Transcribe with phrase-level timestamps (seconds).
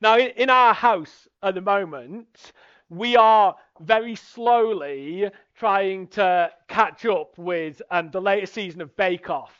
[0.00, 2.52] Now, in, in our house at the moment,
[2.88, 9.28] we are very slowly trying to catch up with um, the latest season of Bake
[9.30, 9.54] Off.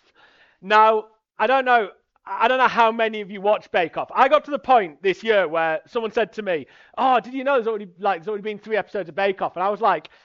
[0.63, 1.07] Now,
[1.39, 1.91] I don't know.
[2.31, 4.11] I don't know how many of you watch Bake Off.
[4.15, 6.67] I got to the point this year where someone said to me,
[6.99, 9.57] "Oh, did you know there's already like there's already been three episodes of Bake Off?"
[9.57, 10.19] And I was like, "Ah,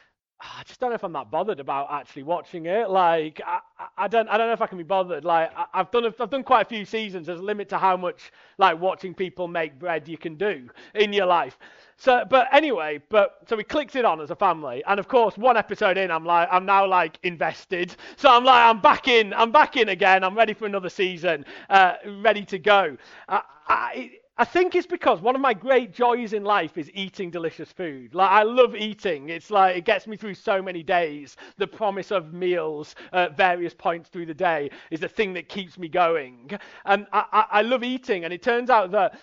[0.43, 2.89] "I just don't know if I'm that bothered about actually watching it.
[2.89, 3.59] Like, I,
[3.97, 5.23] I don't, I don't know if I can be bothered.
[5.23, 7.27] Like, I, I've done, a, I've done quite a few seasons.
[7.27, 11.13] There's a limit to how much like watching people make bread you can do in
[11.13, 11.57] your life.
[11.97, 15.37] So, but anyway, but so we clicked it on as a family, and of course,
[15.37, 17.95] one episode in, I'm like, I'm now like invested.
[18.17, 20.23] So I'm like, I'm back in, I'm back in again.
[20.23, 22.97] I'm ready for another season, uh, ready to go.
[23.29, 27.29] Uh, I, I think it's because one of my great joys in life is eating
[27.29, 28.15] delicious food.
[28.15, 29.29] Like I love eating.
[29.29, 31.37] It's like it gets me through so many days.
[31.57, 35.77] The promise of meals at various points through the day is the thing that keeps
[35.77, 36.49] me going.
[36.85, 38.23] And I, I, I love eating.
[38.23, 39.19] And it turns out that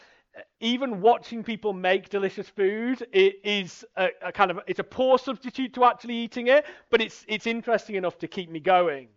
[0.60, 5.18] even watching people make delicious food it is a, a, kind of it's a poor
[5.18, 9.08] substitute to actually eating it but it's it's interesting enough to keep me going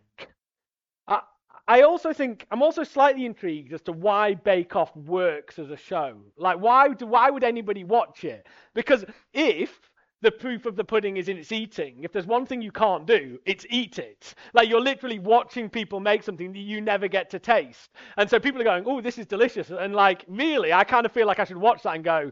[1.67, 5.78] I, also think I'm also slightly intrigued as to why Bake Off works as a
[5.78, 6.17] show.
[6.38, 8.47] Like why do why would anybody watch it?
[8.73, 9.80] Because if
[10.23, 11.97] the proof of the pudding is in its eating.
[12.02, 14.34] If there's one thing you can't do, it's eat it.
[14.53, 17.89] Like you're literally watching people make something that you never get to taste.
[18.16, 19.69] And so people are going, oh, this is delicious.
[19.69, 22.31] And like, really, I kind of feel like I should watch that and go,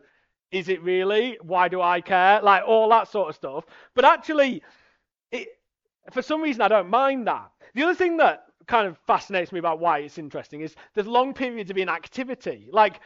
[0.51, 1.37] is it really?
[1.41, 2.41] Why do I care?
[2.41, 3.65] Like all that sort of stuff.
[3.93, 4.63] But actually,
[5.31, 5.49] it,
[6.13, 7.51] for some reason, I don't mind that.
[7.75, 11.33] The other thing that kind of fascinates me about why it's interesting is there's long
[11.33, 12.69] periods of inactivity.
[12.71, 13.01] Like,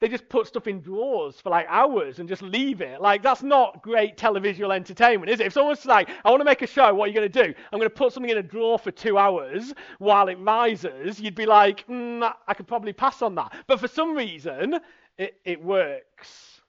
[0.00, 3.02] they just put stuff in drawers for like hours and just leave it.
[3.02, 5.48] Like that's not great televisual entertainment, is it?
[5.48, 7.52] If someone's like, I want to make a show, what are you going to do?
[7.70, 11.20] I'm going to put something in a drawer for two hours while it rises.
[11.20, 13.52] You'd be like, mm, I could probably pass on that.
[13.66, 14.78] But for some reason,
[15.18, 16.62] it, it works.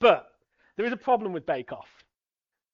[0.00, 0.26] But
[0.76, 1.90] there is a problem with Bake Off.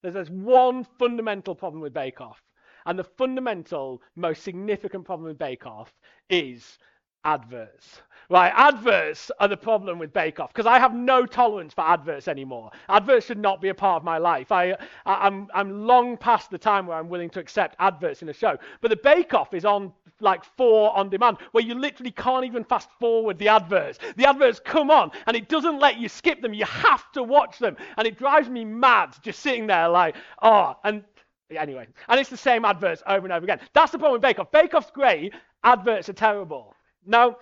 [0.02, 2.43] There's, this one fundamental problem with Bake Off.
[2.86, 5.92] And the fundamental, most significant problem with Bake Off
[6.28, 6.78] is
[7.24, 8.02] adverts.
[8.30, 12.26] Right, adverts are the problem with Bake Off because I have no tolerance for adverts
[12.26, 12.70] anymore.
[12.88, 14.50] Adverts should not be a part of my life.
[14.50, 14.72] I,
[15.04, 18.30] I, am I'm, I'm long past the time where I'm willing to accept adverts in
[18.30, 18.56] a show.
[18.80, 22.64] But the Bake Off is on like four on demand where you literally can't even
[22.64, 23.98] fast forward the adverts.
[24.16, 26.54] The adverts come on and it doesn't let you skip them.
[26.54, 27.76] You have to watch them.
[27.98, 31.04] And it drives me mad just sitting there like, oh, and
[31.50, 31.86] anyway.
[32.08, 33.60] And it's the same adverts over and over again.
[33.72, 34.50] That's the problem with Bake Off.
[34.50, 35.32] Bake Off's great,
[35.62, 36.74] adverts are terrible.
[37.06, 37.36] Now,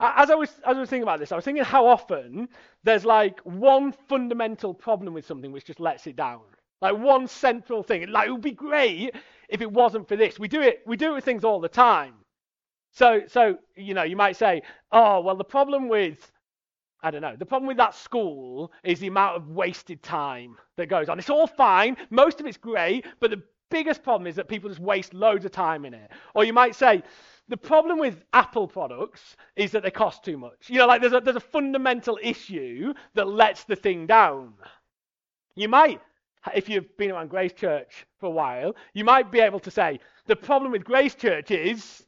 [0.00, 2.48] as I was as I was thinking about this, I was thinking how often
[2.84, 6.40] there's like one fundamental problem with something which just lets it down.
[6.80, 8.08] Like one central thing.
[8.08, 9.14] Like it would be great
[9.48, 10.38] if it wasn't for this.
[10.38, 12.14] We do it we do it with things all the time.
[12.92, 16.30] So so you know, you might say, "Oh, well the problem with
[17.02, 17.36] I don't know.
[17.36, 21.18] The problem with that school is the amount of wasted time that goes on.
[21.18, 21.96] It's all fine.
[22.10, 25.52] Most of it's great, but the biggest problem is that people just waste loads of
[25.52, 26.10] time in it.
[26.34, 27.02] Or you might say,
[27.48, 30.68] the problem with Apple products is that they cost too much.
[30.68, 34.54] You know, like there's a, there's a fundamental issue that lets the thing down.
[35.54, 36.00] You might,
[36.54, 40.00] if you've been around Grace Church for a while, you might be able to say,
[40.26, 42.04] the problem with Grace Church is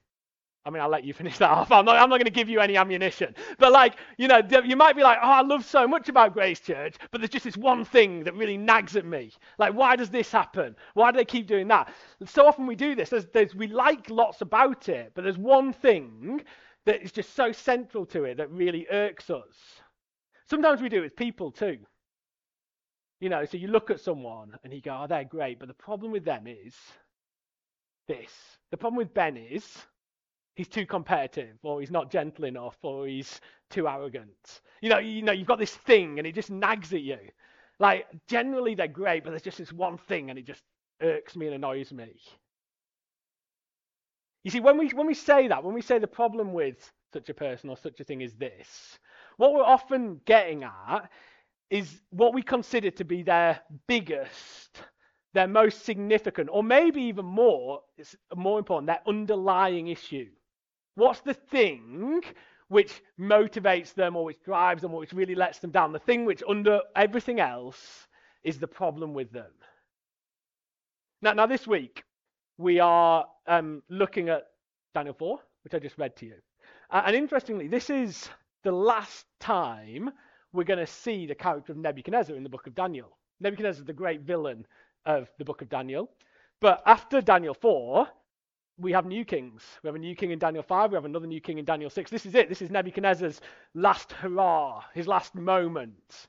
[0.64, 1.72] I mean, I'll let you finish that off.
[1.72, 3.34] I'm not, I'm not going to give you any ammunition.
[3.58, 6.60] But, like, you know, you might be like, oh, I love so much about Grace
[6.60, 9.32] Church, but there's just this one thing that really nags at me.
[9.58, 10.76] Like, why does this happen?
[10.94, 11.92] Why do they keep doing that?
[12.26, 13.10] So often we do this.
[13.10, 16.42] There's, there's, we like lots about it, but there's one thing
[16.86, 19.54] that is just so central to it that really irks us.
[20.48, 21.78] Sometimes we do it with people too.
[23.20, 25.74] You know, so you look at someone and you go, oh, they're great, but the
[25.74, 26.74] problem with them is
[28.08, 28.32] this.
[28.70, 29.66] The problem with Ben is
[30.56, 33.40] he's too competitive or he's not gentle enough or he's
[33.70, 34.60] too arrogant.
[34.80, 37.18] You know, you know, you've got this thing and it just nags at you.
[37.78, 40.62] Like generally they're great, but there's just this one thing and it just
[41.00, 42.14] irks me and annoys me.
[44.44, 47.28] You see, when we when we say that, when we say the problem with such
[47.28, 48.98] a person or such a thing is this,
[49.36, 51.10] what we're often getting at
[51.68, 54.82] is what we consider to be their biggest,
[55.34, 57.80] their most significant, or maybe even more,
[58.34, 60.28] more important, their underlying issue.
[60.94, 62.22] What's the thing
[62.68, 65.92] which motivates them or which drives them or which really lets them down?
[65.92, 68.08] The thing which, under everything else,
[68.42, 69.52] is the problem with them.
[71.22, 72.02] Now, now this week,
[72.56, 74.44] we are um, looking at
[74.94, 76.34] Daniel 4, which I just read to you.
[76.90, 78.28] Uh, and interestingly, this is
[78.64, 80.10] the last time
[80.52, 83.16] we're going to see the character of Nebuchadnezzar in the book of Daniel.
[83.40, 84.66] Nebuchadnezzar is the great villain
[85.06, 86.10] of the book of Daniel.
[86.60, 88.06] But after Daniel 4,
[88.80, 89.62] we have new kings.
[89.82, 91.90] We have a new king in Daniel 5, we have another new king in Daniel
[91.90, 92.10] 6.
[92.10, 92.48] This is it.
[92.48, 93.40] This is Nebuchadnezzar's
[93.74, 96.28] last hurrah, his last moment.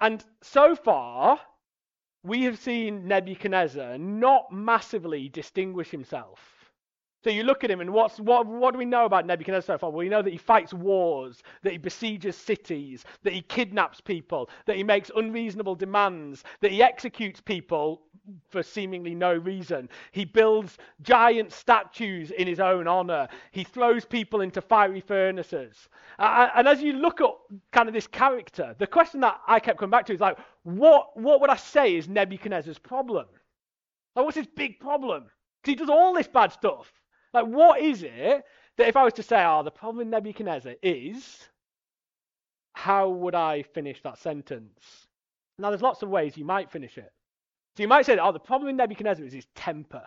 [0.00, 1.40] And so far,
[2.22, 6.56] we have seen Nebuchadnezzar not massively distinguish himself
[7.26, 9.78] so you look at him, and what's, what, what do we know about Nebuchadnezzar so
[9.78, 9.90] far?
[9.90, 14.48] Well, we know that he fights wars, that he besieges cities, that he kidnaps people,
[14.66, 18.02] that he makes unreasonable demands, that he executes people
[18.48, 19.88] for seemingly no reason.
[20.12, 23.28] He builds giant statues in his own honor.
[23.52, 25.88] He throws people into fiery furnaces.
[26.18, 27.30] Uh, and as you look at
[27.72, 31.18] kind of this character, the question that I kept coming back to is like, what,
[31.18, 33.26] what would I say is Nebuchadnezzar's problem?
[34.14, 35.24] Like, what's his big problem?
[35.62, 36.92] Because he does all this bad stuff.
[37.32, 38.44] Like, what is it
[38.76, 41.48] that if I was to say, oh, the problem with Nebuchadnezzar is,
[42.72, 45.06] how would I finish that sentence?
[45.58, 47.10] Now, there's lots of ways you might finish it.
[47.76, 50.02] So you might say, oh, the problem with Nebuchadnezzar is his temper.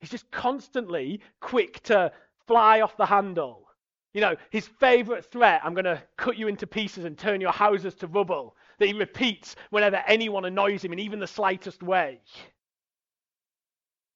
[0.00, 2.12] He's just constantly quick to
[2.46, 3.66] fly off the handle.
[4.14, 7.50] You know, his favorite threat, I'm going to cut you into pieces and turn your
[7.50, 12.20] houses to rubble, that he repeats whenever anyone annoys him in even the slightest way.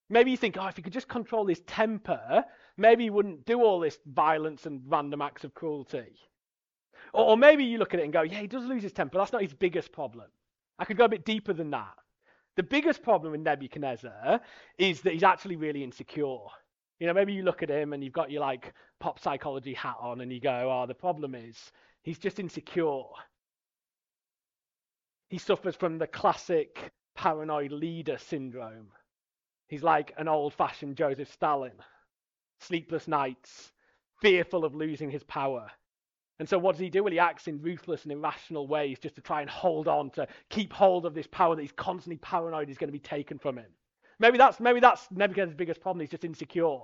[0.09, 2.45] Maybe you think, oh, if he could just control his temper,
[2.77, 6.15] maybe he wouldn't do all this violence and random acts of cruelty.
[7.13, 9.19] Or, or maybe you look at it and go, yeah, he does lose his temper.
[9.19, 10.31] That's not his biggest problem.
[10.79, 11.95] I could go a bit deeper than that.
[12.57, 14.41] The biggest problem with Nebuchadnezzar
[14.79, 16.39] is that he's actually really insecure.
[17.01, 19.97] You know, maybe you look at him and you've got your like pop psychology hat
[20.01, 21.57] on and you go, oh, the problem is
[22.03, 23.03] he's just insecure.
[25.29, 28.89] He suffers from the classic paranoid leader syndrome.
[29.69, 31.73] He's like an old fashioned Joseph Stalin.
[32.61, 33.73] Sleepless nights,
[34.21, 35.71] fearful of losing his power.
[36.43, 37.05] And so what does he do?
[37.05, 40.27] Well, he acts in ruthless and irrational ways just to try and hold on, to
[40.51, 43.59] keep hold of this power that he's constantly paranoid is going to be taken from
[43.59, 43.71] him.
[44.19, 46.01] Maybe that's maybe that's Nebuchadnezzar's biggest problem.
[46.01, 46.81] He's just insecure.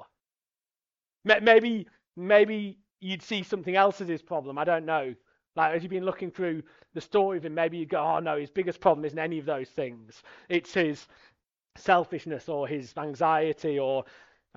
[1.24, 4.58] Maybe maybe you'd see something else as his problem.
[4.58, 5.12] I don't know.
[5.56, 6.62] Like as you've been looking through
[6.94, 9.44] the story of him, maybe you go, oh no, his biggest problem isn't any of
[9.44, 10.22] those things.
[10.48, 11.08] It's his
[11.74, 14.04] selfishness or his anxiety or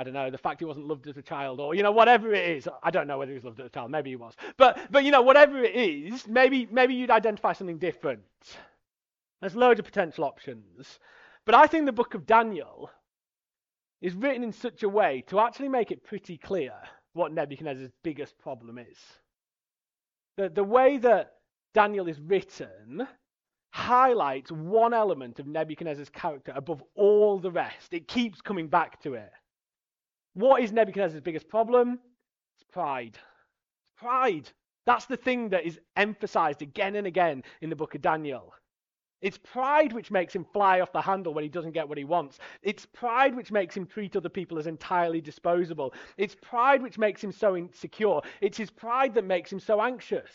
[0.02, 2.34] I don't know, the fact he wasn't loved as a child, or you know, whatever
[2.34, 2.68] it is.
[2.82, 3.92] I don't know whether he was loved as a child.
[3.92, 7.78] Maybe he was, but but you know, whatever it is, maybe maybe you'd identify something
[7.78, 8.24] different.
[9.42, 10.98] There's loads of potential options,
[11.46, 12.90] but I think the book of Daniel
[14.02, 16.74] is written in such a way to actually make it pretty clear
[17.14, 18.98] what Nebuchadnezzar's biggest problem is.
[20.36, 21.34] The the way that
[21.76, 23.08] Daniel is written
[23.70, 27.94] highlights one element of Nebuchadnezzar's character above all the rest.
[27.94, 29.32] It keeps coming back to it.
[30.34, 32.00] What is Nebuchadnezzar's biggest problem?
[32.56, 33.18] It's pride.
[33.18, 34.50] It's pride.
[34.86, 38.54] That's the thing that is emphasized again and again in the book of Daniel.
[39.22, 42.04] It's pride which makes him fly off the handle when he doesn't get what he
[42.04, 42.40] wants.
[42.64, 45.94] It's pride which makes him treat other people as entirely disposable.
[46.18, 48.22] It's pride which makes him so insecure.
[48.42, 50.32] It's his pride that makes him so anxious.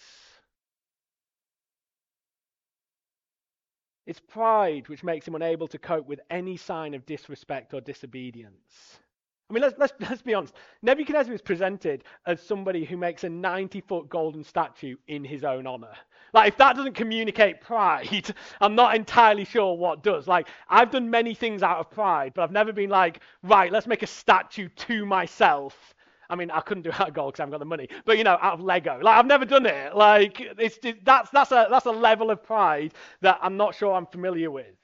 [4.07, 9.01] It's pride which makes him unable to cope with any sign of disrespect or disobedience.
[9.49, 10.55] I mean, let's, let's, let's be honest.
[10.83, 15.67] Nebuchadnezzar is presented as somebody who makes a 90 foot golden statue in his own
[15.67, 15.95] honor.
[16.33, 20.27] Like, if that doesn't communicate pride, I'm not entirely sure what does.
[20.27, 23.87] Like, I've done many things out of pride, but I've never been like, right, let's
[23.87, 25.95] make a statue to myself
[26.29, 27.89] I mean, I couldn't do it out of gold because I haven't got the money.
[28.05, 29.95] But you know, out of Lego, like I've never done it.
[29.95, 33.95] Like it's just, that's that's a that's a level of pride that I'm not sure
[33.95, 34.75] I'm familiar with.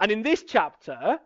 [0.00, 1.18] And in this chapter,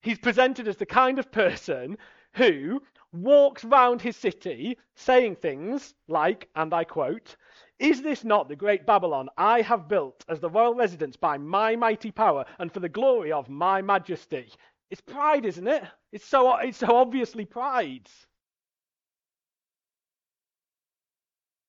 [0.00, 1.96] he's presented as the kind of person
[2.34, 2.80] who
[3.12, 7.36] walks round his city saying things like, and I quote,
[7.78, 11.76] Is this not the great Babylon I have built as the royal residence by my
[11.76, 14.50] mighty power and for the glory of my majesty?
[14.90, 15.84] It's pride, isn't it?
[16.12, 18.08] It's so, it's so obviously pride.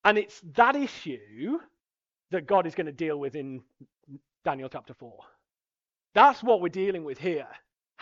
[0.04, 1.58] And it's that issue
[2.30, 3.62] that God is going to deal with in
[4.44, 5.16] Daniel chapter 4.
[6.14, 7.46] That's what we're dealing with here.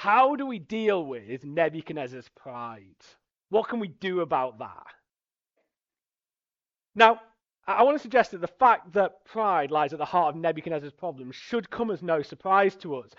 [0.00, 3.04] How do we deal with Nebuchadnezzar's pride?
[3.50, 4.86] What can we do about that?
[6.94, 7.20] Now,
[7.66, 10.94] I want to suggest that the fact that pride lies at the heart of Nebuchadnezzar's
[10.94, 13.10] problem should come as no surprise to us.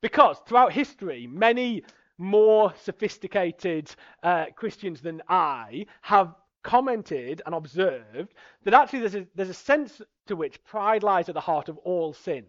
[0.00, 1.84] Because throughout history, many
[2.16, 8.32] more sophisticated uh, Christians than I have commented and observed
[8.64, 11.76] that actually there's a, there's a sense to which pride lies at the heart of
[11.84, 12.46] all sin.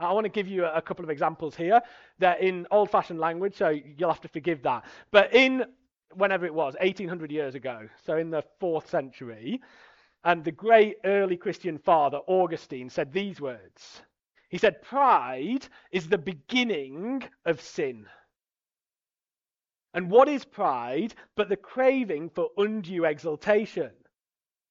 [0.00, 1.80] I want to give you a, couple of examples here.
[2.18, 4.84] They're in old fashioned language, so you'll have to forgive that.
[5.10, 5.64] But in
[6.14, 9.60] whenever it was, 1800 years ago, so in the fourth century,
[10.24, 14.02] and the great early Christian father, Augustine, said these words
[14.54, 18.06] he said, Pride is the beginning of sin.
[19.92, 23.90] And what is pride but the craving for undue exaltation?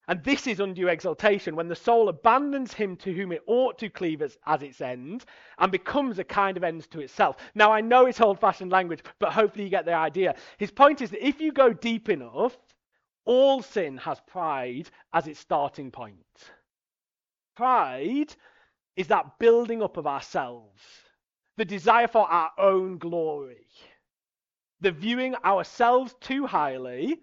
[0.07, 3.89] And this is undue exaltation when the soul abandons him to whom it ought to
[3.89, 5.23] cleave as, as, its end
[5.57, 7.37] and becomes a kind of end to itself.
[7.55, 10.35] Now, I know it's old fashioned language, but hopefully you get the idea.
[10.57, 12.57] His point is that if you go deep enough,
[13.23, 16.17] all sin has pride as its starting point.
[17.55, 18.35] Pride
[18.97, 20.81] is that building up of ourselves,
[21.55, 23.67] the desire for our own glory,
[24.81, 27.19] the viewing ourselves too highly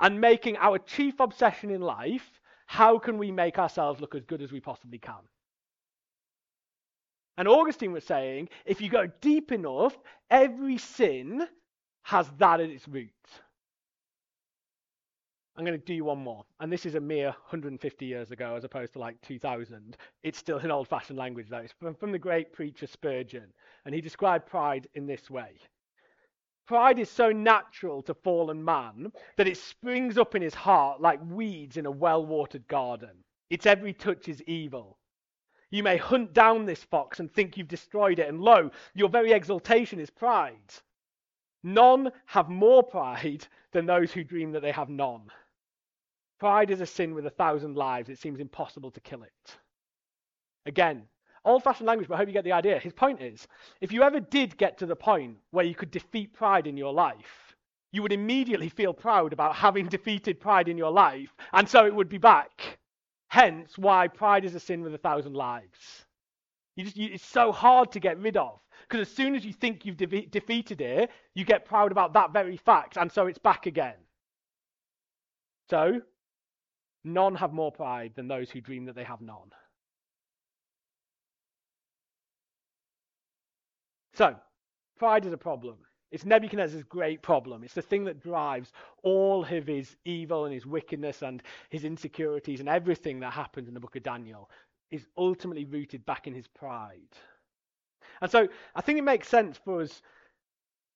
[0.00, 4.42] and making our chief obsession in life how can we make ourselves look as good
[4.42, 5.14] as we possibly can?
[7.38, 9.96] And Augustine was saying if you go deep enough,
[10.30, 11.46] every sin
[12.02, 13.10] has that at its root.
[15.56, 16.44] I'm going to do one more.
[16.60, 19.96] And this is a mere 150 years ago as opposed to like 2000.
[20.22, 21.58] It's still in old fashioned language, though.
[21.58, 23.46] It's from, from the great preacher Spurgeon.
[23.86, 25.52] And he described pride in this way
[26.66, 31.20] Pride is so natural to fallen man that it springs up in his heart like
[31.24, 33.24] weeds in a well watered garden.
[33.50, 34.98] Its every touch is evil.
[35.70, 39.32] You may hunt down this fox and think you've destroyed it, and lo, your very
[39.32, 40.74] exultation is pride.
[41.62, 45.30] None have more pride than those who dream that they have none.
[46.38, 48.08] Pride is a sin with a thousand lives.
[48.08, 49.58] It seems impossible to kill it.
[50.66, 51.08] Again,
[51.46, 52.78] old fashioned language, but I hope you get the idea.
[52.78, 53.46] His point is
[53.80, 56.92] if you ever did get to the point where you could defeat pride in your
[56.92, 57.56] life,
[57.92, 61.94] you would immediately feel proud about having defeated pride in your life, and so it
[61.94, 62.78] would be back.
[63.28, 66.04] Hence, why pride is a sin with a thousand lives.
[66.76, 68.60] You just, you, it's so hard to get rid of.
[68.82, 72.32] Because as soon as you think you've de- defeated it, you get proud about that
[72.32, 73.96] very fact, and so it's back again.
[75.70, 76.02] So,
[77.02, 79.50] none have more pride than those who dream that they have none.
[84.16, 84.34] So,
[84.98, 85.76] pride is a problem.
[86.10, 87.62] It's Nebuchadnezzar's great problem.
[87.62, 92.60] It's the thing that drives all of his evil and his wickedness and his insecurities
[92.60, 94.48] and everything that happens in the book of Daniel
[94.90, 97.12] is ultimately rooted back in his pride.
[98.22, 100.00] And so I think it makes sense for us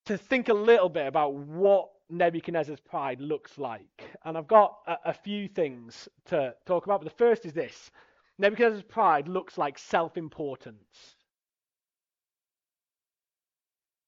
[0.06, 4.10] to think a little bit about what Nebuchadnezzar's pride looks like.
[4.24, 7.02] And I've got a, a few things to talk about.
[7.02, 7.90] But the first is this
[8.38, 11.16] Nebuchadnezzar's pride looks like self importance.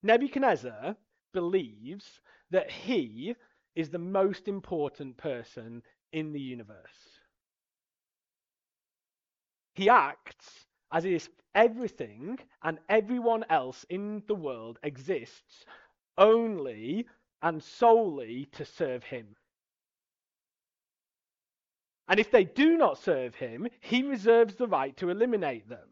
[0.03, 0.97] Nebuchadnezzar
[1.33, 3.35] believes that he
[3.75, 5.83] is the most important person
[6.13, 7.19] in the universe.
[9.75, 15.65] He acts as if everything and everyone else in the world exists
[16.19, 17.07] only
[17.41, 19.37] and solely to serve him.
[22.09, 25.89] And if they do not serve him, he reserves the right to eliminate them.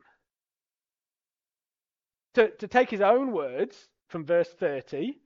[2.35, 5.17] To, to take his own words, from verse 30,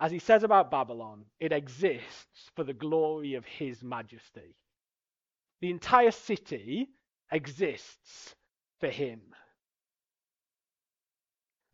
[0.00, 4.56] as he says about Babylon, it exists for the glory of his majesty.
[5.60, 6.88] The entire city
[7.30, 8.34] exists
[8.80, 9.20] for him.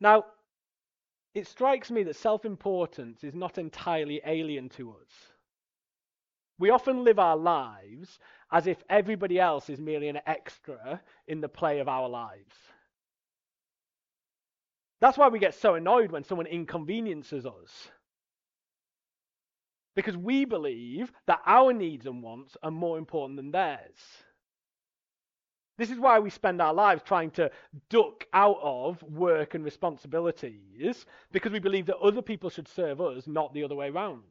[0.01, 0.25] Now,
[1.35, 5.33] it strikes me that self importance is not entirely alien to us.
[6.59, 8.19] We often live our lives
[8.51, 12.57] as if everybody else is merely an extra in the play of our lives.
[15.01, 17.89] That's why we get so annoyed when someone inconveniences us.
[19.95, 23.97] Because we believe that our needs and wants are more important than theirs.
[25.77, 27.51] This is why we spend our lives trying to
[27.89, 33.29] duck out of work and responsibilities, because we believe that other people should serve us,
[33.29, 34.23] not the other way around.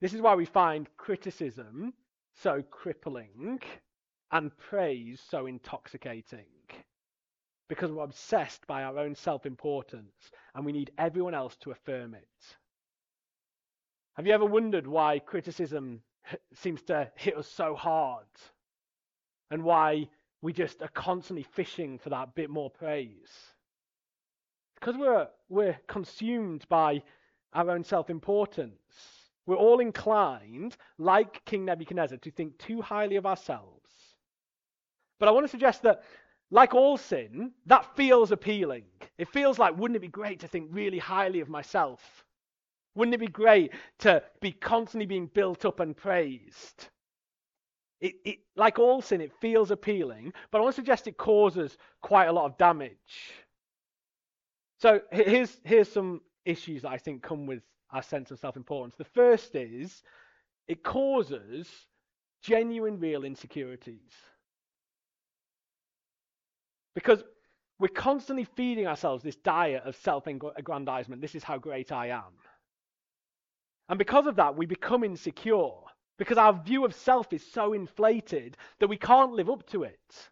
[0.00, 1.92] This is why we find criticism
[2.34, 3.58] so crippling
[4.30, 6.46] and praise so intoxicating
[7.68, 12.14] because we're obsessed by our own self importance and we need everyone else to affirm
[12.14, 12.56] it.
[14.14, 16.00] Have you ever wondered why criticism
[16.54, 18.26] seems to hit us so hard
[19.50, 20.08] and why
[20.40, 23.30] we just are constantly fishing for that bit more praise?
[24.74, 27.02] Because we're, we're consumed by
[27.52, 28.78] our own self importance.
[29.46, 33.90] We're all inclined, like King Nebuchadnezzar, to think too highly of ourselves.
[35.18, 36.02] But I want to suggest that
[36.50, 38.84] like all sin, that feels appealing.
[39.18, 42.24] It feels like, wouldn't it be great to think really highly of myself?
[42.94, 46.88] Wouldn't it be great to be constantly being built up and praised?
[48.00, 51.76] It, it, like all sin, it feels appealing, but I want to suggest it causes
[52.00, 53.32] quite a lot of damage.
[54.78, 58.94] So here's, here's some issues that I think come with our sense of self importance.
[58.96, 60.02] The first is
[60.68, 61.68] it causes
[62.42, 64.12] genuine, real insecurities.
[66.98, 67.22] Because
[67.78, 71.22] we're constantly feeding ourselves this diet of self aggrandizement.
[71.22, 72.32] This is how great I am.
[73.88, 75.70] And because of that, we become insecure
[76.18, 80.28] because our view of self is so inflated that we can't live up to it.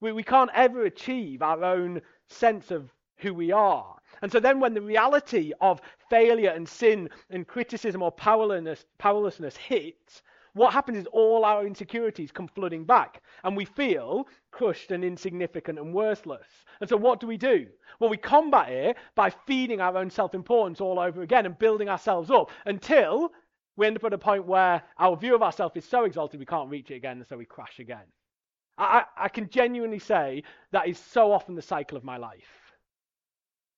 [0.00, 3.96] We, we can't ever achieve our own sense of who we are.
[4.22, 9.56] And so then when the reality of failure and sin and criticism or powerlessness, powerlessness
[9.56, 10.22] hits,
[10.58, 15.78] what happens is all our insecurities come flooding back and we feel crushed and insignificant
[15.78, 16.46] and worthless.
[16.80, 17.66] And so what do we do?
[18.00, 22.30] Well, we combat it by feeding our own self-importance all over again and building ourselves
[22.30, 23.32] up until
[23.76, 26.46] we end up at a point where our view of ourselves is so exalted we
[26.46, 28.06] can't reach it again and so we crash again.
[28.76, 32.68] I, I can genuinely say that is so often the cycle of my life.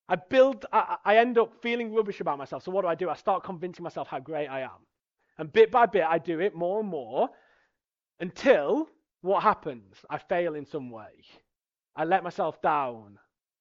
[0.09, 2.65] I build, I, I end up feeling rubbish about myself.
[2.65, 3.09] So what do I do?
[3.09, 4.71] I start convincing myself how great I am.
[5.41, 7.31] And bit by bit, I do it more and more
[8.21, 8.91] until
[9.23, 9.97] what happens?
[10.11, 11.25] I fail in some way.
[11.97, 13.19] I let myself down.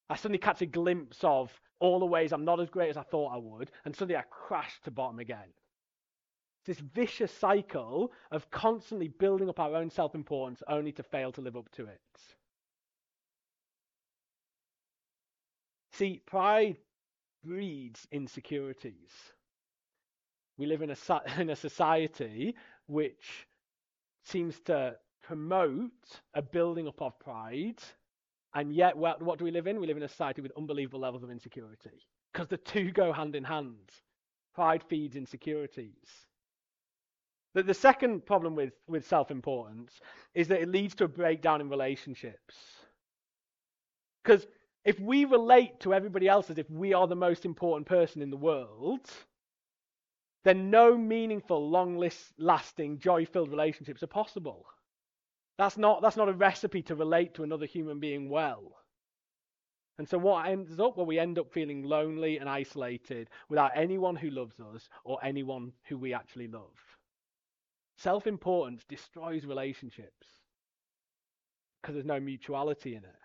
[0.10, 3.04] I suddenly catch a glimpse of all the ways I'm not as great as I
[3.04, 5.54] thought I would, and suddenly I crash to bottom again.
[6.68, 11.32] It's This vicious cycle of constantly building up our own self importance only to fail
[11.32, 12.02] to live up to it.
[15.94, 16.76] See, pride
[17.42, 19.12] breeds insecurities.
[20.60, 22.56] We live in a, in a society
[22.88, 23.48] which
[24.26, 25.92] seems to promote
[26.34, 27.82] a building up of pride,
[28.54, 29.80] and yet what, what do we live in?
[29.80, 33.36] We live in a society with unbelievable levels of insecurity because the two go hand
[33.36, 33.90] in hand.
[34.54, 36.28] Pride feeds insecurities.
[37.54, 39.94] The, the second problem with, with self importance
[40.34, 42.56] is that it leads to a breakdown in relationships.
[44.24, 44.46] Because
[44.84, 48.30] if we relate to everybody else as if we are the most important person in
[48.30, 49.10] the world,
[50.44, 52.04] then no meaningful, long
[52.38, 54.66] lasting, joy filled relationships are possible.
[55.58, 58.78] That's not, that's not a recipe to relate to another human being well.
[59.98, 60.96] And so what ends up?
[60.96, 65.74] Well, we end up feeling lonely and isolated without anyone who loves us or anyone
[65.90, 66.72] who we actually love.
[67.98, 70.26] Self importance destroys relationships
[71.82, 73.16] because there's no mutuality in it.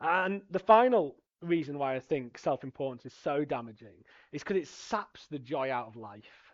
[0.00, 4.68] And the final reason why I think self importance is so damaging is because it
[4.68, 6.52] saps the joy out of life.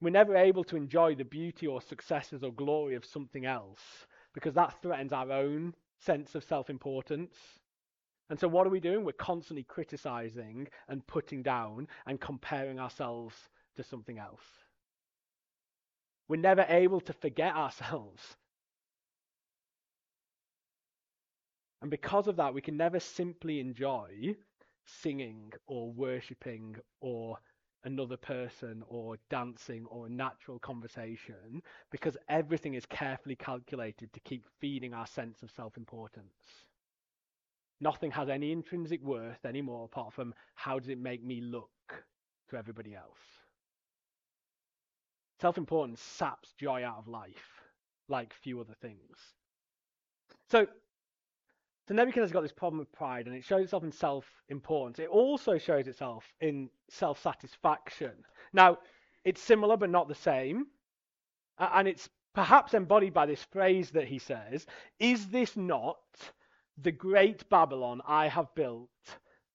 [0.00, 4.54] We're never able to enjoy the beauty or successes or glory of something else because
[4.54, 7.34] that threatens our own sense of self importance.
[8.30, 9.04] And so, what are we doing?
[9.04, 13.34] We're constantly criticizing and putting down and comparing ourselves
[13.76, 14.44] to something else.
[16.28, 18.36] We're never able to forget ourselves
[21.80, 24.34] And because of that, we can never simply enjoy
[24.84, 27.38] singing or worshipping or
[27.84, 34.92] another person or dancing or natural conversation because everything is carefully calculated to keep feeding
[34.92, 36.66] our sense of self importance.
[37.80, 41.70] Nothing has any intrinsic worth anymore apart from how does it make me look
[42.50, 43.20] to everybody else.
[45.40, 47.62] Self importance saps joy out of life
[48.08, 49.16] like few other things.
[50.50, 50.66] So
[51.88, 54.98] so Nebuchadnezzar's got this problem with pride, and it shows itself in self-importance.
[54.98, 58.12] It also shows itself in self-satisfaction.
[58.52, 58.76] Now,
[59.24, 60.66] it's similar but not the same,
[61.58, 64.66] and it's perhaps embodied by this phrase that he says:
[65.00, 65.96] "Is this not
[66.76, 68.90] the great Babylon I have built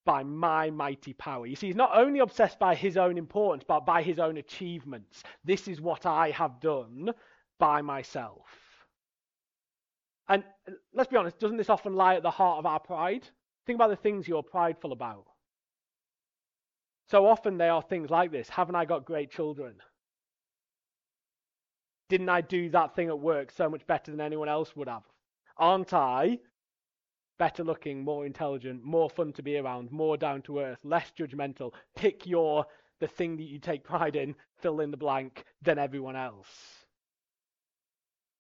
[0.04, 3.86] by my mighty power?" You see, he's not only obsessed by his own importance, but
[3.86, 5.24] by his own achievements.
[5.44, 7.14] This is what I have done
[7.60, 8.63] by myself.
[10.30, 13.28] And uh, let's be honest, doesn't this often lie at the heart of our pride?
[13.66, 15.26] Think about the things you're prideful about.
[17.10, 19.76] So often they are things like this Haven't I got great children?
[22.10, 25.04] Didn't I do that thing at work so much better than anyone else would have?
[25.58, 26.40] Aren't I
[27.40, 31.72] better looking, more intelligent, more fun to be around, more down to earth, less judgmental?
[31.96, 32.66] Pick your
[33.00, 36.83] the thing that you take pride in, fill in the blank, than everyone else.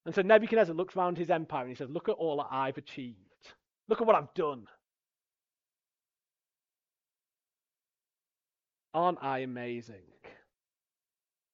[0.05, 2.77] And so Nebuchadnezzar looks around his empire and he says, Look at all that I've
[2.77, 3.17] achieved.
[3.87, 4.67] Look at what I've done.
[8.93, 10.03] Aren't I amazing?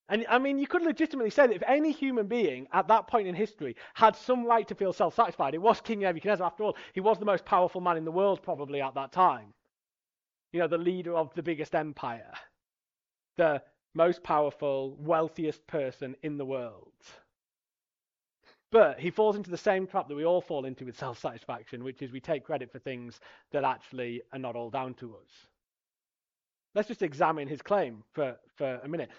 [0.09, 3.27] And I mean, you could legitimately say that if any human being at that point
[3.27, 6.47] in history had some right to feel self satisfied, it was King Nebuchadnezzar.
[6.47, 9.53] After all, he was the most powerful man in the world probably at that time.
[10.51, 12.33] You know, the leader of the biggest empire,
[13.38, 13.62] the
[13.93, 16.93] most powerful, wealthiest person in the world.
[18.71, 21.84] But he falls into the same trap that we all fall into with self satisfaction,
[21.84, 23.19] which is we take credit for things
[23.51, 25.47] that actually are not all down to us.
[26.75, 29.10] Let's just examine his claim for, for a minute.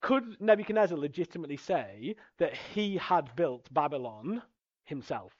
[0.00, 4.42] Could Nebuchadnezzar legitimately say that he had built Babylon
[4.84, 5.32] himself.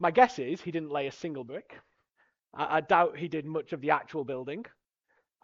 [0.00, 1.78] My guess is he didn't lay a single brick.
[2.54, 4.64] I, I doubt he did much of the actual building.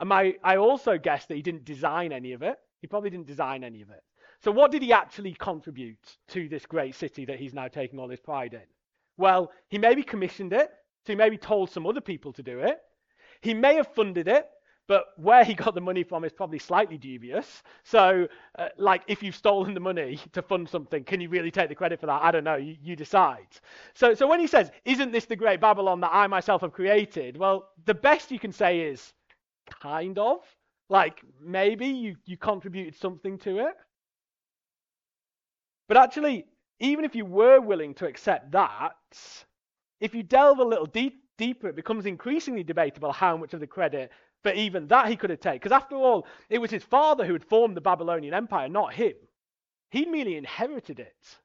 [0.00, 2.58] And my, I also guess that he didn't design any of it.
[2.80, 4.02] He probably didn't design any of it.
[4.42, 8.08] So, what did he actually contribute to this great city that he's now taking all
[8.08, 8.62] his pride in?
[9.18, 10.70] Well, he maybe commissioned it,
[11.06, 12.80] so he maybe told some other people to do it.
[13.42, 14.48] He may have funded it,
[14.86, 17.62] but where he got the money from is probably slightly dubious.
[17.84, 18.26] So,
[18.58, 21.74] uh, like, if you've stolen the money to fund something, can you really take the
[21.74, 22.22] credit for that?
[22.22, 22.56] I don't know.
[22.56, 23.46] You, you decide.
[23.94, 27.36] So, so when he says, "Isn't this the great Babylon that I myself have created?"
[27.36, 29.12] Well, the best you can say is,
[29.82, 30.40] kind of.
[30.88, 33.76] Like, maybe you you contributed something to it.
[35.90, 36.46] But actually,
[36.78, 38.94] even if you were willing to accept that,
[39.98, 43.66] if you delve a little deep, deeper, it becomes increasingly debatable how much of the
[43.66, 44.12] credit
[44.44, 45.58] for even that he could have taken.
[45.58, 49.14] Because after all, it was his father who had formed the Babylonian Empire, not him.
[49.90, 51.38] He merely inherited it.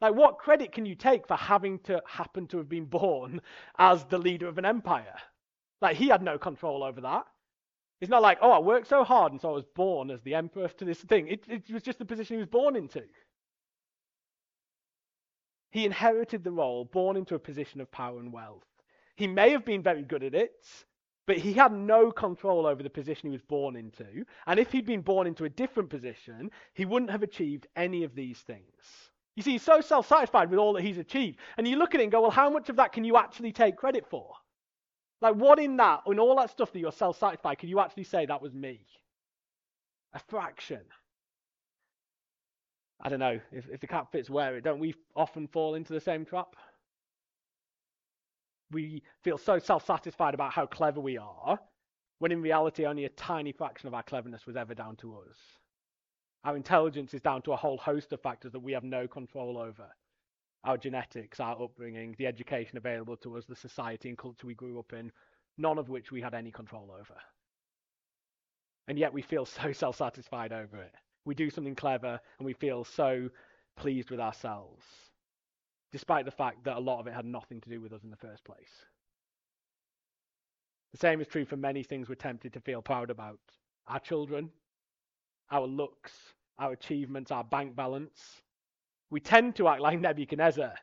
[0.00, 3.42] Like, what credit can you take for having to happen to have been born
[3.78, 5.16] as the leader of an empire?
[5.82, 7.26] Like, he had no control over that.
[8.00, 10.36] It's not like, oh, I worked so hard and so I was born as the
[10.36, 11.28] emperor to this thing.
[11.28, 13.02] It, it was just the position he was born into.
[15.70, 18.64] He inherited the role, born into a position of power and wealth.
[19.16, 20.66] He may have been very good at it,
[21.26, 24.24] but he had no control over the position he was born into.
[24.46, 28.14] And if he'd been born into a different position, he wouldn't have achieved any of
[28.14, 28.64] these things.
[29.36, 31.38] You see, he's so self satisfied with all that he's achieved.
[31.56, 33.52] And you look at it and go, well, how much of that can you actually
[33.52, 34.32] take credit for?
[35.20, 38.04] Like, what in that, in all that stuff that you're self satisfied, can you actually
[38.04, 38.80] say that was me?
[40.14, 40.80] A fraction.
[43.02, 45.92] I don't know, if, if the cat fits wear it, don't we often fall into
[45.92, 46.54] the same trap?
[48.70, 51.58] We feel so self satisfied about how clever we are,
[52.18, 55.36] when in reality, only a tiny fraction of our cleverness was ever down to us.
[56.44, 59.58] Our intelligence is down to a whole host of factors that we have no control
[59.58, 59.86] over
[60.64, 64.78] our genetics, our upbringing, the education available to us, the society and culture we grew
[64.78, 65.10] up in,
[65.56, 67.18] none of which we had any control over.
[68.86, 70.94] And yet we feel so self satisfied over it
[71.30, 73.30] we do something clever and we feel so
[73.76, 74.84] pleased with ourselves,
[75.92, 78.10] despite the fact that a lot of it had nothing to do with us in
[78.10, 78.84] the first place.
[80.90, 83.38] The same is true for many things we're tempted to feel proud about
[83.86, 84.50] our children,
[85.52, 86.10] our looks,
[86.58, 88.42] our achievements, our bank balance.
[89.10, 90.74] We tend to act like Nebuchadnezzar,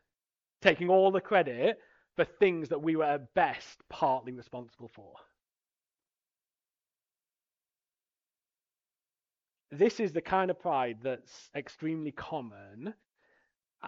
[0.61, 1.77] taking all the credit
[2.15, 5.11] for things that we were at best partly responsible for.
[9.71, 12.93] This is the kind of pride that's extremely common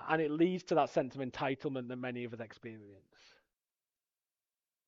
[0.10, 3.34] and it leads to that sense of entitlement that many of us experience.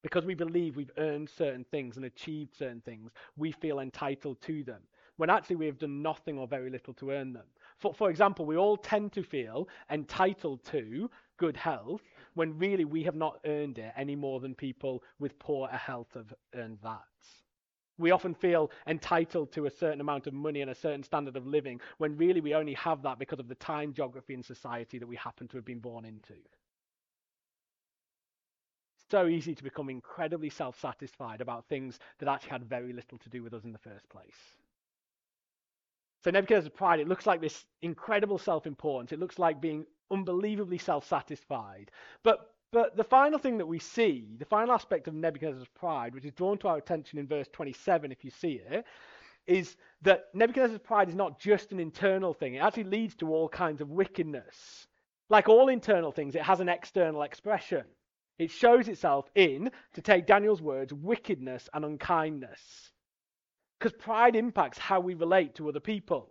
[0.03, 4.63] Because we believe we've earned certain things and achieved certain things, we feel entitled to
[4.63, 4.81] them,
[5.17, 7.45] when actually we have done nothing or very little to earn them.
[7.77, 12.01] For, for example, we all tend to feel entitled to good health
[12.33, 16.33] when really we have not earned it any more than people with poorer health have
[16.55, 17.01] earned that.
[18.01, 21.47] We often feel entitled to a certain amount of money and a certain standard of
[21.47, 25.07] living when really we only have that because of the time, geography, and society that
[25.07, 26.33] we happen to have been born into.
[26.33, 26.45] It's
[29.09, 33.29] so easy to become incredibly self satisfied about things that actually had very little to
[33.29, 34.55] do with us in the first place.
[36.23, 39.11] So Nebuchadnezzar's pride, it looks like this incredible self-importance.
[39.11, 41.89] It looks like being unbelievably self-satisfied.
[42.23, 46.25] But but the final thing that we see, the final aspect of Nebuchadnezzar's pride, which
[46.25, 48.85] is drawn to our attention in verse 27, if you see it,
[49.45, 53.49] is that Nebuchadnezzar's pride is not just an internal thing, it actually leads to all
[53.49, 54.87] kinds of wickedness.
[55.29, 57.83] Like all internal things, it has an external expression.
[58.37, 62.91] It shows itself in, to take Daniel's words, wickedness and unkindness.
[63.79, 66.29] Because pride impacts how we relate to other people.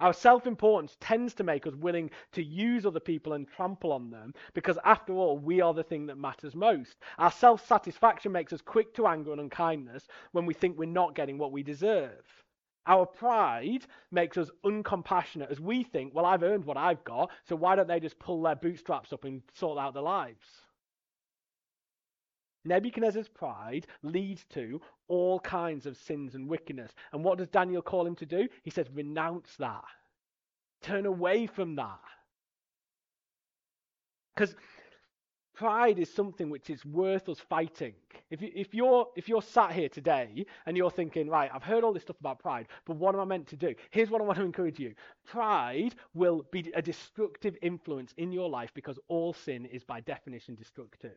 [0.00, 4.10] Our self importance tends to make us willing to use other people and trample on
[4.10, 6.96] them because, after all, we are the thing that matters most.
[7.18, 11.14] Our self satisfaction makes us quick to anger and unkindness when we think we're not
[11.14, 12.24] getting what we deserve.
[12.86, 17.56] Our pride makes us uncompassionate as we think, well, I've earned what I've got, so
[17.56, 20.63] why don't they just pull their bootstraps up and sort out their lives?
[22.64, 26.92] Nebuchadnezzar's pride leads to all kinds of sins and wickedness.
[27.12, 28.48] And what does Daniel call him to do?
[28.62, 29.84] He says, renounce that.
[30.82, 32.00] Turn away from that.
[34.34, 34.54] Because
[35.54, 37.94] pride is something which is worth us fighting.
[38.30, 41.84] If, you, if, you're, if you're sat here today and you're thinking, right, I've heard
[41.84, 43.74] all this stuff about pride, but what am I meant to do?
[43.90, 44.94] Here's what I want to encourage you
[45.26, 50.54] pride will be a destructive influence in your life because all sin is by definition
[50.54, 51.16] destructive.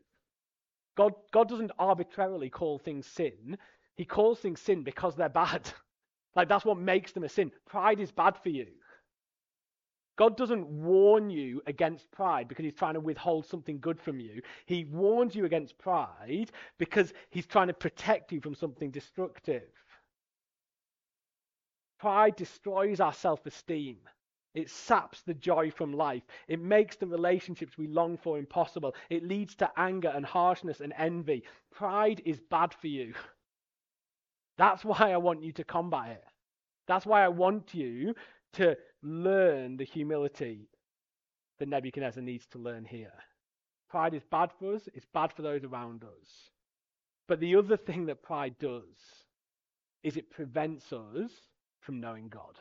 [0.97, 3.57] God, God doesn't arbitrarily call things sin.
[3.95, 5.71] He calls things sin because they're bad.
[6.35, 7.51] like that's what makes them a sin.
[7.65, 8.67] Pride is bad for you.
[10.17, 14.41] God doesn't warn you against pride because he's trying to withhold something good from you.
[14.65, 19.69] He warns you against pride because he's trying to protect you from something destructive.
[21.99, 23.97] Pride destroys our self esteem.
[24.57, 26.23] It saps the joy from life.
[26.47, 28.95] It makes the relationships we long for impossible.
[29.07, 31.43] It leads to anger and harshness and envy.
[31.71, 33.13] Pride is bad for you.
[34.57, 36.23] That's why I want you to combat it.
[36.87, 38.15] That's why I want you
[38.53, 40.71] to learn the humility
[41.59, 43.13] that Nebuchadnezzar needs to learn here.
[43.91, 46.49] Pride is bad for us, it's bad for those around us.
[47.27, 48.97] But the other thing that pride does
[50.01, 51.29] is it prevents us
[51.79, 52.57] from knowing God.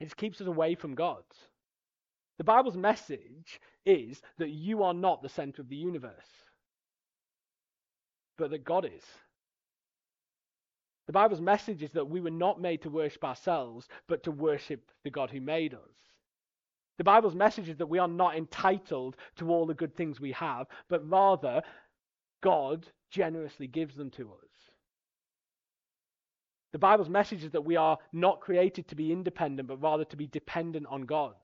[0.00, 1.22] It keeps us away from God.
[2.38, 6.12] The Bible's message is that you are not the center of the universe,
[8.36, 9.04] but that God is.
[11.08, 14.90] The Bible's message is that we were not made to worship ourselves, but to worship
[15.04, 15.80] the God who made us.
[16.98, 20.32] The Bible's message is that we are not entitled to all the good things we
[20.32, 21.62] have, but rather
[22.42, 24.47] God generously gives them to us.
[26.72, 30.16] The Bible's message is that we are not created to be independent, but rather to
[30.16, 31.34] be dependent on God.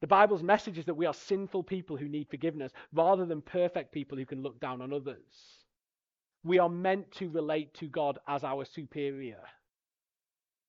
[0.00, 3.90] The Bible's message is that we are sinful people who need forgiveness, rather than perfect
[3.92, 5.64] people who can look down on others.
[6.44, 9.42] We are meant to relate to God as our superior,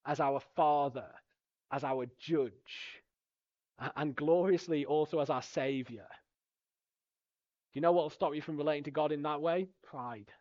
[0.05, 1.09] as our Father,
[1.71, 3.03] as our judge,
[3.95, 6.07] and gloriously also as our Savior.
[7.71, 9.67] Do you know what will stop you from relating to God in that way?
[9.83, 10.31] Pride.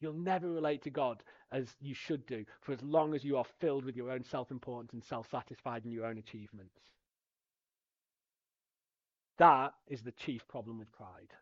[0.00, 3.46] You'll never relate to God as you should do for as long as you are
[3.60, 6.74] filled with your own self importance and self satisfied in your own achievements.
[9.38, 11.32] That is the chief problem with pride.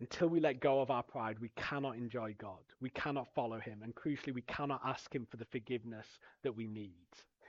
[0.00, 2.60] Until we let go of our pride, we cannot enjoy God.
[2.80, 3.80] We cannot follow Him.
[3.82, 6.06] And crucially, we cannot ask Him for the forgiveness
[6.42, 6.92] that we need.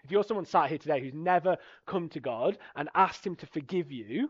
[0.03, 3.45] If you're someone sat here today who's never come to God and asked Him to
[3.47, 4.29] forgive you,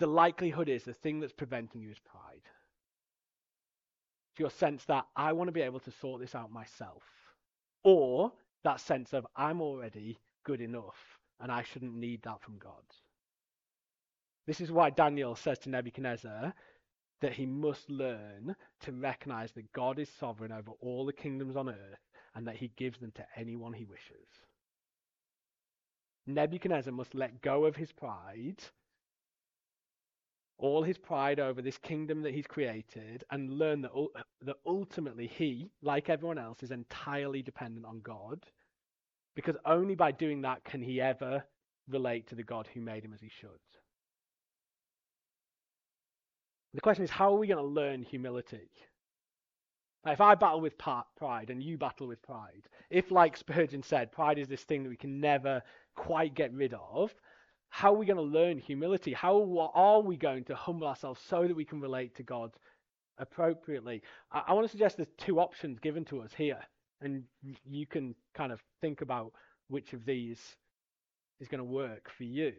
[0.00, 2.42] the likelihood is the thing that's preventing you is pride.
[4.32, 7.02] It's your sense that I want to be able to sort this out myself.
[7.84, 8.32] Or
[8.64, 10.96] that sense of I'm already good enough
[11.38, 12.82] and I shouldn't need that from God.
[14.46, 16.54] This is why Daniel says to Nebuchadnezzar
[17.20, 21.68] that he must learn to recognize that God is sovereign over all the kingdoms on
[21.68, 24.28] earth and that he gives them to anyone he wishes.
[26.26, 28.62] Nebuchadnezzar must let go of his pride
[30.60, 33.92] all his pride over this kingdom that he's created and learn that,
[34.42, 38.44] that ultimately he, like everyone else, is entirely dependent on God.
[39.34, 41.42] Because only by doing that can he ever
[41.88, 43.48] relate to the God who made him as he should.
[46.74, 48.68] The question is, how are we going to learn humility?
[50.06, 54.38] if I battle with pride and you battle with pride, if, like Spurgeon said, pride
[54.38, 55.62] is this thing that we can never
[55.94, 57.14] quite get rid of,
[57.70, 59.12] how are we going to learn humility?
[59.12, 62.52] How are we going to humble ourselves so that we can relate to God
[63.18, 64.02] appropriately?
[64.30, 66.58] I, I want to suggest there's two options given to us here,
[67.00, 67.22] and
[67.64, 69.32] you can kind of think about
[69.68, 70.40] which of these
[71.40, 72.52] is going to work for you.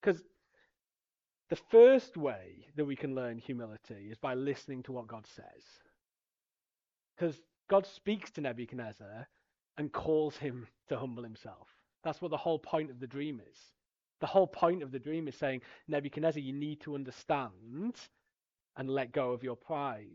[0.00, 0.22] Because
[1.50, 5.62] the first way that we can learn humility is by listening to what God says.
[7.16, 9.28] Because God speaks to Nebuchadnezzar
[9.78, 11.68] and calls him to humble himself.
[12.02, 13.58] That's what the whole point of the dream is.
[14.20, 17.94] The whole point of the dream is saying, Nebuchadnezzar, you need to understand
[18.76, 20.06] and let go of your pride.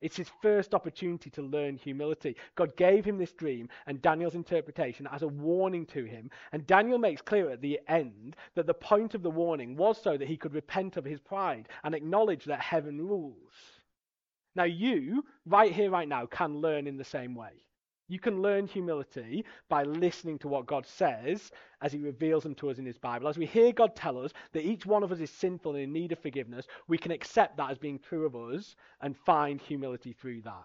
[0.00, 2.36] It's his first opportunity to learn humility.
[2.54, 6.30] God gave him this dream and Daniel's interpretation as a warning to him.
[6.52, 10.16] And Daniel makes clear at the end that the point of the warning was so
[10.16, 13.52] that he could repent of his pride and acknowledge that heaven rules.
[14.54, 17.52] Now, you, right here, right now, can learn in the same way.
[18.10, 22.68] You can learn humility by listening to what God says as He reveals them to
[22.68, 23.28] us in His Bible.
[23.28, 25.92] As we hear God tell us that each one of us is sinful and in
[25.92, 30.12] need of forgiveness, we can accept that as being true of us and find humility
[30.12, 30.64] through that.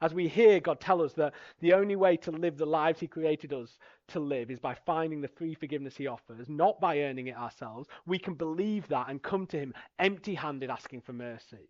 [0.00, 3.08] As we hear God tell us that the only way to live the lives He
[3.08, 7.26] created us to live is by finding the free forgiveness He offers, not by earning
[7.26, 11.68] it ourselves, we can believe that and come to Him empty handed asking for mercy.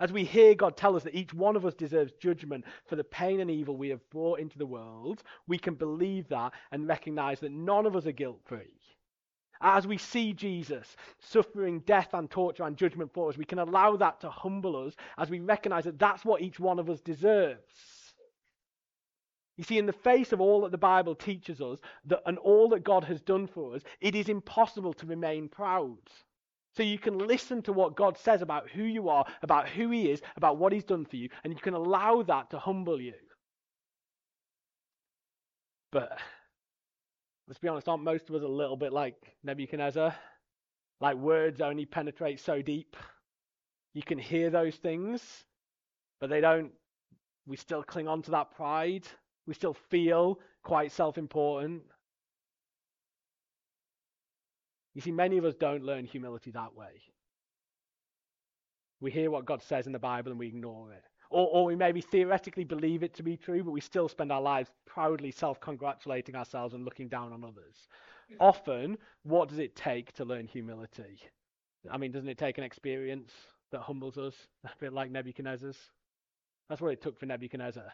[0.00, 3.04] As we hear God tell us that each one of us deserves judgment for the
[3.04, 7.40] pain and evil we have brought into the world, we can believe that and recognize
[7.40, 8.72] that none of us are guilt free.
[9.60, 13.96] As we see Jesus suffering death and torture and judgment for us, we can allow
[13.96, 17.62] that to humble us as we recognize that that's what each one of us deserves.
[19.56, 22.68] You see, in the face of all that the Bible teaches us that, and all
[22.70, 25.98] that God has done for us, it is impossible to remain proud.
[26.76, 30.10] So you can listen to what God says about who you are, about who He
[30.10, 33.14] is, about what He's done for you, and you can allow that to humble you.
[35.92, 36.18] But
[37.46, 40.14] let's be honest, aren't most of us a little bit like Nebuchadnezzar?
[41.00, 42.96] Like words only penetrate so deep.
[43.92, 45.44] You can hear those things,
[46.20, 46.72] but they don't.
[47.46, 49.06] We still cling on to that pride.
[49.46, 51.82] We still feel quite self important.
[54.94, 57.02] You see, many of us don't learn humility that way.
[59.00, 61.04] We hear what God says in the Bible and we ignore it.
[61.30, 64.40] Or, or we maybe theoretically believe it to be true, but we still spend our
[64.40, 67.88] lives proudly self congratulating ourselves and looking down on others.
[68.40, 71.20] Often, what does it take to learn humility?
[71.90, 73.32] I mean, doesn't it take an experience
[73.72, 75.78] that humbles us, a bit like Nebuchadnezzar's?
[76.68, 77.92] That's what it took for Nebuchadnezzar.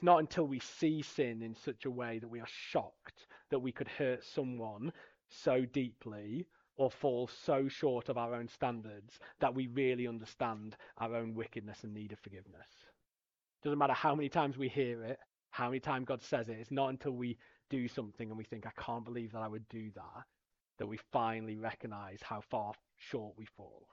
[0.00, 3.58] It's not until we see sin in such a way that we are shocked that
[3.58, 4.94] we could hurt someone
[5.28, 6.46] so deeply
[6.78, 11.84] or fall so short of our own standards that we really understand our own wickedness
[11.84, 12.66] and need of forgiveness.
[13.62, 15.18] Doesn't matter how many times we hear it,
[15.50, 17.36] how many times God says it, it's not until we
[17.68, 20.24] do something and we think, I can't believe that I would do that,
[20.78, 23.86] that we finally recognize how far short we fall.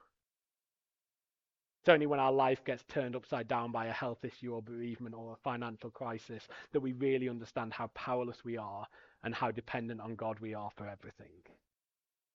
[1.88, 5.16] It's only when our life gets turned upside down by a health issue or bereavement
[5.16, 8.86] or a financial crisis that we really understand how powerless we are
[9.24, 11.32] and how dependent on God we are for everything.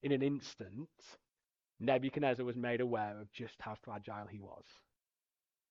[0.02, 0.88] In an instant,
[1.80, 4.64] Nebuchadnezzar was made aware of just how fragile he was.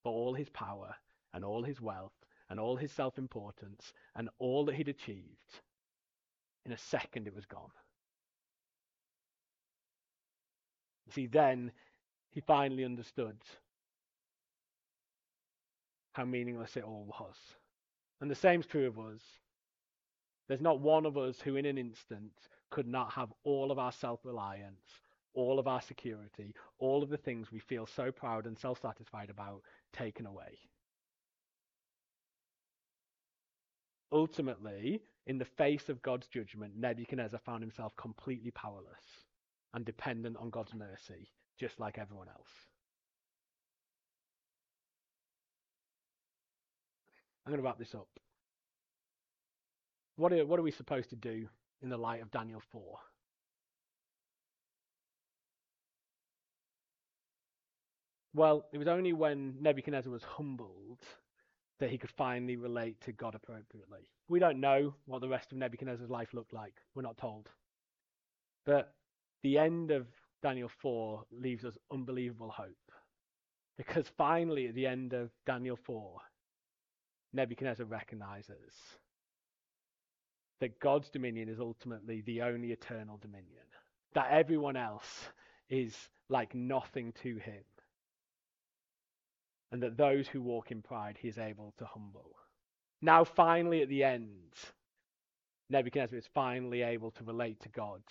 [0.04, 0.94] For all his power
[1.34, 2.14] and all his wealth
[2.52, 5.60] and all his self importance and all that he'd achieved,
[6.68, 7.72] in a second it was gone.
[11.08, 11.72] You See, then
[12.30, 13.38] he finally understood
[16.14, 17.36] how meaningless it all was.
[18.20, 19.22] And the same's true of us.
[20.48, 22.32] There's not one of us who, in an instant,
[22.70, 25.02] could not have all of our self reliance,
[25.34, 29.30] all of our security, all of the things we feel so proud and self satisfied
[29.30, 29.62] about
[29.94, 30.60] taken away.
[34.12, 39.24] Ultimately, in the face of God's judgment, Nebuchadnezzar found himself completely powerless
[39.74, 42.50] and dependent on God's mercy, just like everyone else.
[47.46, 48.08] I'm going to wrap this up.
[50.18, 51.48] What are, what are we supposed to do
[51.82, 52.98] in the light of Daniel 4?
[58.34, 61.00] Well, it was only when Nebuchadnezzar was humbled
[61.80, 64.08] that he could finally relate to God appropriately.
[64.30, 66.76] We don't know what the rest of Nebuchadnezzar's life looked like.
[66.96, 67.50] We're not told.
[68.66, 68.94] But
[69.44, 70.06] the end of
[70.44, 72.70] Daniel 4 leaves us unbelievable hope.
[73.78, 76.20] Because finally, at the end of Daniel 4,
[77.34, 78.74] Nebuchadnezzar recognizes
[80.60, 83.64] that God's dominion is ultimately the only eternal dominion,
[84.14, 85.30] that everyone else
[85.70, 85.96] is
[86.30, 87.64] like nothing to him,
[89.72, 92.36] and that those who walk in pride he is able to humble.
[93.02, 94.54] Now, finally, at the end,
[95.70, 98.04] Nebuchadnezzar is finally able to relate to God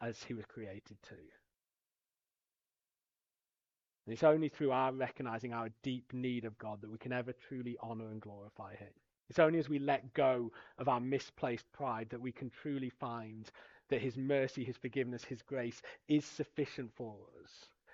[0.00, 1.16] as he was created to.
[4.06, 7.32] And it's only through our recognizing our deep need of God that we can ever
[7.32, 8.92] truly honor and glorify Him.
[9.28, 13.50] It's only as we let go of our misplaced pride that we can truly find
[13.88, 17.50] that His mercy, His forgiveness, His grace is sufficient for us,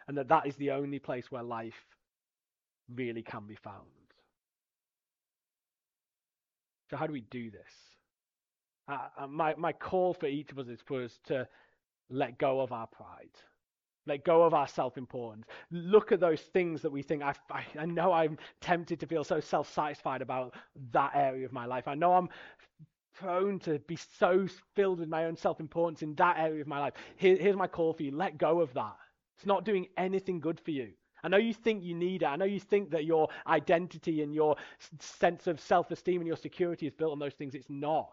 [0.07, 1.87] and that that is the only place where life
[2.95, 3.87] really can be found.
[6.91, 7.73] So, how do we do this?
[8.87, 11.49] Uh, uh my, my call for each of us is for us to
[12.11, 13.31] let go of our pride
[14.07, 15.47] let go of our self importance.
[15.71, 19.25] Look at those things that we think, I, I, I know I'm tempted to feel
[19.25, 20.55] so self satisfied about
[20.93, 21.89] that area of my life.
[21.89, 22.29] I know I'm
[23.15, 26.81] prone to be so filled with my own self importance in that area of my
[26.81, 26.95] life.
[27.17, 28.97] Here, here's my call for you let go of that.
[29.37, 30.93] It's not doing anything good for you.
[31.25, 32.27] I know you think you need it.
[32.27, 34.57] I know you think that your identity and your
[34.99, 37.55] sense of self esteem and your security is built on those things.
[37.55, 38.11] It's not.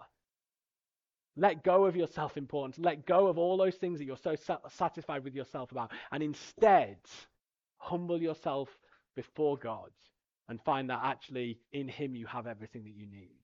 [1.40, 2.78] Let go of your self importance.
[2.78, 4.36] Let go of all those things that you're so
[4.70, 5.92] satisfied with yourself about.
[6.12, 6.98] And instead,
[7.78, 8.68] humble yourself
[9.16, 9.90] before God
[10.50, 13.40] and find that actually in Him you have everything that you need.